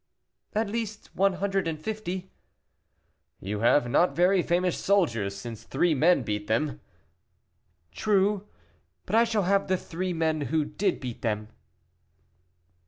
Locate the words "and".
1.67-1.79